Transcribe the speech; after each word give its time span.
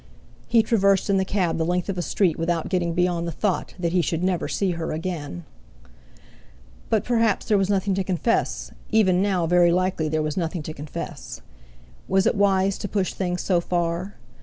He 0.47 0.63
traversed 0.63 1.11
in 1.11 1.17
the 1.17 1.23
cab 1.23 1.59
the 1.59 1.63
length 1.63 1.87
of 1.87 1.95
a 1.95 2.01
street 2.01 2.39
without 2.39 2.69
getting 2.69 2.95
beyond 2.95 3.27
the 3.27 3.31
thought 3.31 3.75
that 3.77 3.91
he 3.91 4.01
should 4.01 4.23
never 4.23 4.47
see 4.47 4.71
her 4.71 4.91
again! 4.91 5.43
But 6.89 7.03
perhaps 7.03 7.45
there 7.45 7.57
was 7.59 7.69
nothing 7.69 7.93
to 7.93 8.03
confess, 8.03 8.71
even 8.89 9.21
now 9.21 9.45
very 9.45 9.71
likely 9.71 10.09
there 10.09 10.23
was 10.23 10.35
nothing 10.37 10.63
to 10.63 10.73
confess. 10.73 11.43
Was 12.07 12.25
it 12.25 12.33
wise 12.33 12.79
to 12.79 12.87
push 12.87 13.13
things 13.13 13.41
so 13.43 13.61
far? 13.61 14.15